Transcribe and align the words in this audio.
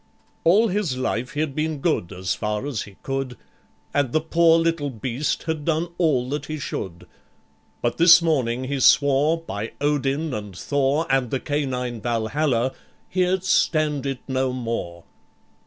All 0.43 0.69
his 0.69 0.97
life 0.97 1.33
he'd 1.33 1.53
been 1.53 1.77
good, 1.77 2.11
as 2.11 2.33
far 2.33 2.65
as 2.65 2.81
he 2.81 2.95
could, 3.03 3.37
And 3.93 4.11
the 4.13 4.19
poor 4.19 4.57
little 4.57 4.89
beast 4.89 5.43
had 5.43 5.63
done 5.63 5.89
all 5.99 6.27
that 6.29 6.47
he 6.47 6.57
should. 6.57 7.05
But 7.83 7.99
this 7.99 8.19
morning 8.19 8.63
he 8.63 8.79
swore, 8.79 9.39
by 9.41 9.73
Odin 9.79 10.33
and 10.33 10.57
Thor 10.57 11.05
And 11.07 11.29
the 11.29 11.39
Canine 11.39 12.01
Valhalla 12.01 12.71
he'd 13.09 13.43
stand 13.43 14.07
it 14.07 14.21
no 14.27 14.51
more! 14.51 15.03